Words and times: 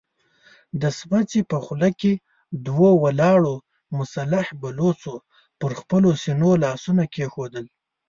د 0.81 0.83
سمڅې 0.99 1.41
په 1.51 1.57
خوله 1.65 1.89
کې 1.99 2.11
دوو 2.65 2.89
ولاړو 3.03 3.55
مسلح 3.97 4.45
بلوڅو 4.61 5.15
پر 5.59 5.71
خپلو 5.79 6.09
سينو 6.23 6.51
لاسونه 6.63 7.03
کېښودل. 7.13 7.65